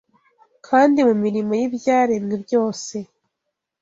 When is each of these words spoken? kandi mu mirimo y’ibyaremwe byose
kandi 0.67 0.99
mu 1.07 1.15
mirimo 1.23 1.51
y’ibyaremwe 1.59 2.35
byose 2.45 2.95